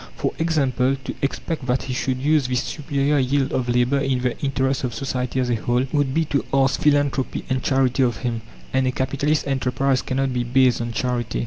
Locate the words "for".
0.15-0.31